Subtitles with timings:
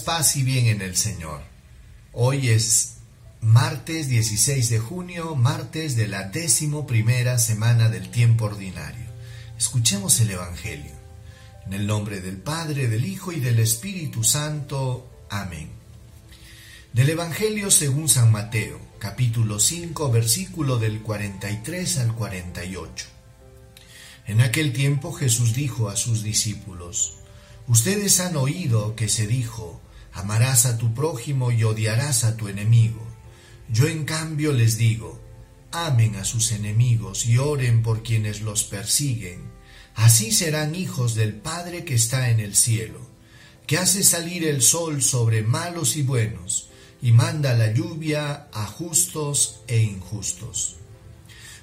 [0.00, 1.42] paz y bien en el Señor.
[2.12, 2.94] Hoy es
[3.40, 9.04] martes 16 de junio, martes de la décimo primera semana del tiempo ordinario.
[9.58, 10.92] Escuchemos el Evangelio.
[11.66, 15.08] En el nombre del Padre, del Hijo y del Espíritu Santo.
[15.30, 15.70] Amén.
[16.92, 23.06] Del Evangelio según San Mateo, capítulo 5, versículo del 43 al 48.
[24.26, 27.16] En aquel tiempo Jesús dijo a sus discípulos,
[27.66, 29.80] Ustedes han oído que se dijo,
[30.14, 33.04] amarás a tu prójimo y odiarás a tu enemigo.
[33.68, 35.20] Yo en cambio les digo,
[35.72, 39.52] amen a sus enemigos y oren por quienes los persiguen.
[39.94, 43.00] Así serán hijos del Padre que está en el cielo,
[43.66, 46.68] que hace salir el sol sobre malos y buenos,
[47.02, 50.76] y manda la lluvia a justos e injustos.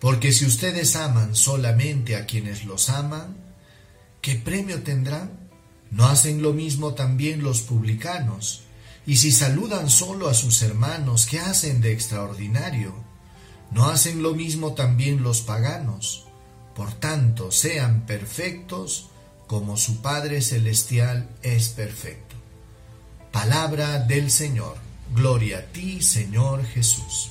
[0.00, 3.36] Porque si ustedes aman solamente a quienes los aman,
[4.20, 5.43] ¿qué premio tendrán?
[5.94, 8.62] ¿No hacen lo mismo también los publicanos?
[9.06, 12.92] Y si saludan solo a sus hermanos, ¿qué hacen de extraordinario?
[13.70, 16.26] ¿No hacen lo mismo también los paganos?
[16.74, 19.10] Por tanto, sean perfectos
[19.46, 22.34] como su Padre Celestial es perfecto.
[23.30, 24.76] Palabra del Señor.
[25.14, 27.30] Gloria a ti, Señor Jesús.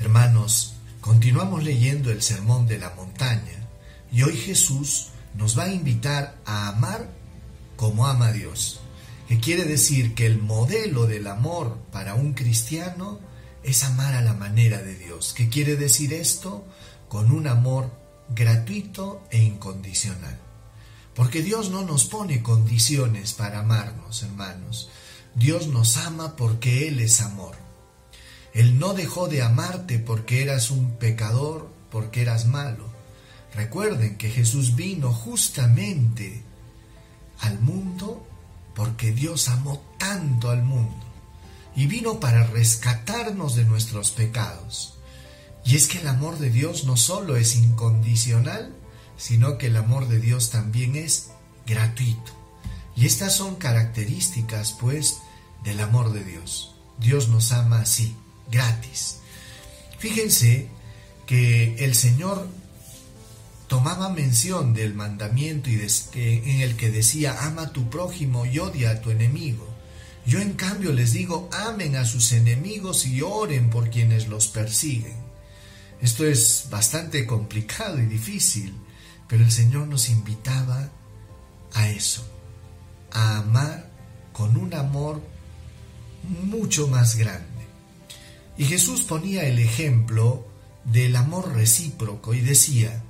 [0.00, 3.68] Hermanos, continuamos leyendo el Sermón de la Montaña
[4.10, 7.08] y hoy Jesús nos va a invitar a amar
[7.76, 8.80] como ama Dios.
[9.28, 13.18] Que quiere decir que el modelo del amor para un cristiano
[13.62, 15.32] es amar a la manera de Dios.
[15.36, 16.64] ¿Qué quiere decir esto?
[17.08, 17.90] Con un amor
[18.28, 20.38] gratuito e incondicional.
[21.14, 24.90] Porque Dios no nos pone condiciones para amarnos, hermanos.
[25.34, 27.56] Dios nos ama porque Él es amor.
[28.54, 32.91] Él no dejó de amarte porque eras un pecador, porque eras malo.
[33.54, 36.42] Recuerden que Jesús vino justamente
[37.40, 38.26] al mundo
[38.74, 41.04] porque Dios amó tanto al mundo
[41.74, 44.98] y vino para rescatarnos de nuestros pecados.
[45.64, 48.74] Y es que el amor de Dios no solo es incondicional,
[49.16, 51.30] sino que el amor de Dios también es
[51.66, 52.32] gratuito.
[52.96, 55.18] Y estas son características, pues,
[55.64, 56.74] del amor de Dios.
[56.98, 58.14] Dios nos ama así,
[58.50, 59.18] gratis.
[59.98, 60.68] Fíjense
[61.26, 62.48] que el Señor
[63.72, 65.80] tomaba mención del mandamiento y
[66.14, 69.66] en el que decía, ama a tu prójimo y odia a tu enemigo.
[70.26, 75.16] Yo en cambio les digo, amen a sus enemigos y oren por quienes los persiguen.
[76.02, 78.74] Esto es bastante complicado y difícil,
[79.26, 80.90] pero el Señor nos invitaba
[81.72, 82.30] a eso,
[83.10, 83.90] a amar
[84.34, 85.22] con un amor
[86.44, 87.46] mucho más grande.
[88.58, 90.46] Y Jesús ponía el ejemplo
[90.84, 93.02] del amor recíproco y decía,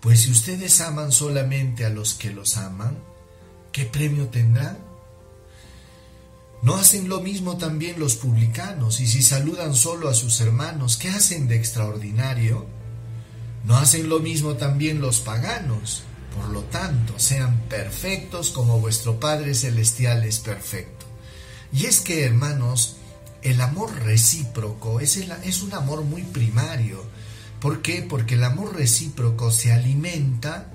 [0.00, 2.98] pues si ustedes aman solamente a los que los aman,
[3.72, 4.78] ¿qué premio tendrán?
[6.62, 9.00] ¿No hacen lo mismo también los publicanos?
[9.00, 12.66] Y si saludan solo a sus hermanos, ¿qué hacen de extraordinario?
[13.64, 16.02] ¿No hacen lo mismo también los paganos?
[16.34, 21.06] Por lo tanto, sean perfectos como vuestro Padre Celestial es perfecto.
[21.72, 22.96] Y es que, hermanos,
[23.42, 27.02] el amor recíproco es, es un amor muy primario
[27.60, 28.02] ¿Por qué?
[28.02, 30.70] Porque el amor recíproco se alimenta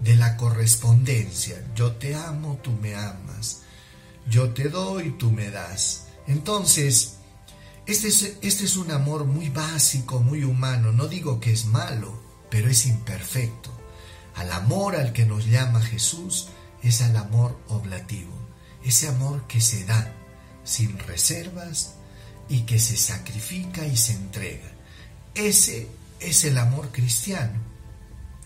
[0.00, 1.64] de la correspondencia.
[1.74, 3.62] Yo te amo, tú me amas.
[4.28, 6.06] Yo te doy, tú me das.
[6.26, 7.16] Entonces,
[7.86, 10.92] este es, este es un amor muy básico, muy humano.
[10.92, 13.70] No digo que es malo, pero es imperfecto.
[14.36, 16.48] Al amor al que nos llama Jesús
[16.82, 18.32] es al amor oblativo.
[18.84, 20.14] Ese amor que se da
[20.64, 21.94] sin reservas
[22.48, 24.70] y que se sacrifica y se entrega.
[25.34, 25.88] Ese
[26.20, 27.58] es el amor cristiano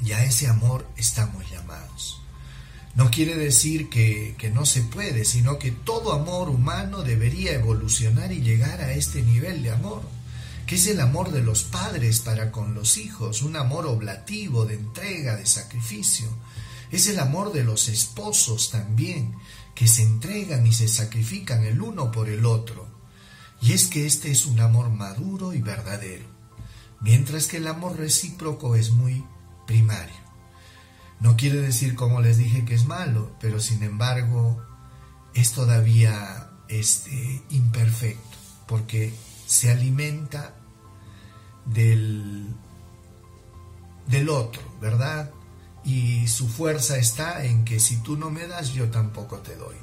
[0.04, 2.20] y a ese amor estamos llamados.
[2.94, 8.30] No quiere decir que, que, no se puede, sino que todo amor humano debería evolucionar
[8.32, 10.02] y llegar a este nivel de amor,
[10.66, 14.74] que es el amor de los padres para con los hijos, un amor oblativo, de
[14.74, 16.28] entrega, de sacrificio.
[16.92, 19.34] Es el amor de los esposos también,
[19.74, 22.86] que se entregan y se sacrifican el uno por el otro.
[23.60, 26.33] Y es que este es un amor maduro y verdadero
[27.04, 29.24] mientras que el amor recíproco es muy
[29.66, 30.16] primario.
[31.20, 34.60] No quiere decir, como les dije, que es malo, pero sin embargo
[35.34, 39.12] es todavía este, imperfecto, porque
[39.46, 40.54] se alimenta
[41.66, 42.48] del,
[44.06, 45.30] del otro, ¿verdad?
[45.84, 49.76] Y su fuerza está en que si tú no me das, yo tampoco te doy.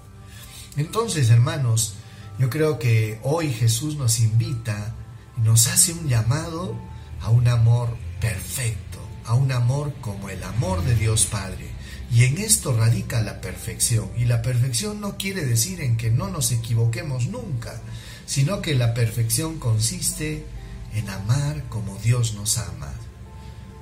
[0.75, 1.94] Entonces, hermanos,
[2.39, 4.95] yo creo que hoy Jesús nos invita,
[5.38, 6.75] nos hace un llamado
[7.21, 11.69] a un amor perfecto, a un amor como el amor de Dios Padre.
[12.12, 14.09] Y en esto radica la perfección.
[14.18, 17.79] Y la perfección no quiere decir en que no nos equivoquemos nunca,
[18.25, 20.45] sino que la perfección consiste
[20.94, 23.00] en amar como Dios nos amado.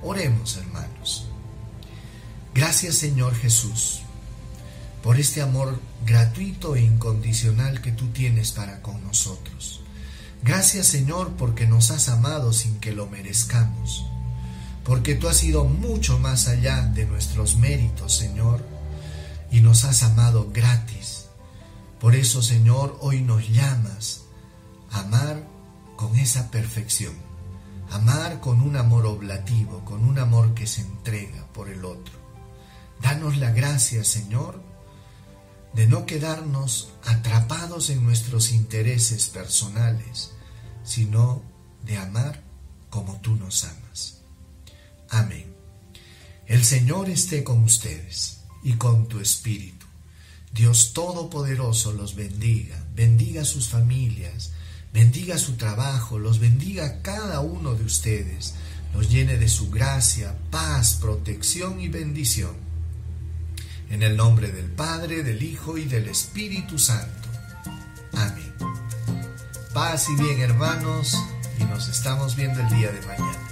[0.02, 1.26] Oremos, hermanos.
[2.54, 4.00] Gracias, Señor Jesús,
[5.02, 9.79] por este amor gratuito e incondicional que tú tienes para con nosotros.
[10.42, 14.04] Gracias, Señor, porque nos has amado sin que lo merezcamos
[14.84, 18.60] porque tú has ido mucho más allá de nuestros méritos, Señor,
[19.50, 21.26] y nos has amado gratis.
[22.00, 24.22] Por eso, Señor, hoy nos llamas
[24.90, 25.46] a amar
[25.96, 27.12] con esa perfección,
[27.90, 32.14] amar con un amor oblativo, con un amor que se entrega por el otro.
[33.02, 34.62] Danos la gracia, Señor,
[35.74, 40.32] de no quedarnos atrapados en nuestros intereses personales,
[40.84, 41.42] sino
[41.84, 42.42] de amar
[42.90, 44.20] como tú nos amas.
[45.08, 45.54] Amén.
[46.46, 49.86] El Señor esté con ustedes y con tu espíritu.
[50.52, 54.50] Dios Todopoderoso los bendiga, bendiga sus familias,
[54.92, 58.54] bendiga su trabajo, los bendiga cada uno de ustedes,
[58.92, 62.69] los llene de su gracia, paz, protección y bendición.
[63.90, 67.28] En el nombre del Padre, del Hijo y del Espíritu Santo.
[68.12, 68.54] Amén.
[69.74, 71.16] Paz y bien hermanos,
[71.58, 73.49] y nos estamos viendo el día de mañana.